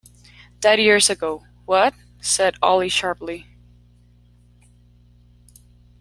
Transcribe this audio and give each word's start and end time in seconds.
“Died 0.61 0.79
years 0.79 1.11
ago.” 1.11 1.45
“What?” 1.65 1.93
said 2.19 2.55
Ollie, 2.59 2.89
sharply. 2.89 3.45